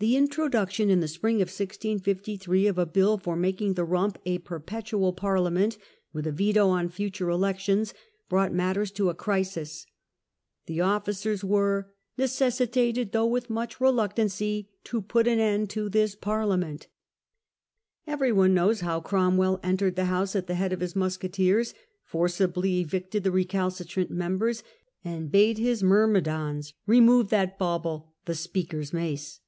The 0.00 0.14
introduction 0.16 0.90
in 0.90 1.00
the 1.00 1.08
spring 1.08 1.38
of 1.42 1.48
1653 1.48 2.68
of 2.68 2.78
a 2.78 2.86
bill 2.86 3.18
for 3.18 3.34
making 3.34 3.74
the 3.74 3.82
"Rump" 3.82 4.16
a 4.24 4.38
per 4.38 4.60
petual 4.60 5.12
Parliament, 5.16 5.76
with 6.12 6.24
a 6.24 6.30
veto 6.30 6.68
on 6.68 6.88
future 6.88 7.28
elections, 7.30 7.92
brought 8.28 8.54
matters 8.54 8.92
to 8.92 9.08
a 9.10 9.14
crisis. 9.16 9.86
The 10.66 10.80
officers 10.80 11.42
were 11.42 11.92
"necessi 12.16 12.68
cromweii 12.68 12.92
tated, 12.94 13.10
though 13.10 13.26
with 13.26 13.50
much 13.50 13.80
reluctancy, 13.80 14.70
to 14.84 15.02
put 15.02 15.24
dissolves 15.24 15.36
the 15.38 15.42
an 15.42 15.48
end 15.54 15.70
to 15.70 15.88
this 15.88 16.14
Parliament". 16.14 16.86
Everyone 18.06 18.54
knows 18.54 18.76
"^""*p• 18.76 18.82
how 18.86 19.00
Cromwell 19.00 19.58
entered 19.64 19.96
the 19.96 20.04
House 20.04 20.36
at 20.36 20.46
the 20.46 20.54
head 20.54 20.72
of 20.72 20.78
his 20.78 20.94
musketeers, 20.94 21.74
forcibly 22.04 22.78
evicted 22.82 23.24
the 23.24 23.32
recalcitrant 23.32 24.12
members, 24.12 24.62
and 25.04 25.32
bade 25.32 25.58
his 25.58 25.82
myrmidons 25.82 26.72
"remove 26.86 27.30
that 27.30 27.58
bauble", 27.58 28.14
the 28.26 28.36
Speaker's 28.36 28.92
mace. 28.92 29.40